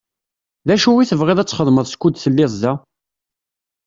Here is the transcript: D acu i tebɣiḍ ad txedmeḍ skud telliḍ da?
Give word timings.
D 0.67 0.69
acu 0.75 0.91
i 0.99 1.05
tebɣiḍ 1.09 1.37
ad 1.39 1.47
txedmeḍ 1.47 1.85
skud 1.89 2.15
telliḍ 2.17 2.51
da? 2.61 2.73